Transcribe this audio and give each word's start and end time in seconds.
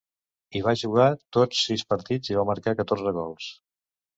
Hi 0.55 0.61
va 0.67 0.73
jugar 0.83 1.05
tots 1.37 1.61
sis 1.67 1.83
partits, 1.95 2.33
i 2.33 2.41
va 2.41 2.47
marcar 2.51 2.77
catorze 2.81 3.17
gols. 3.21 3.53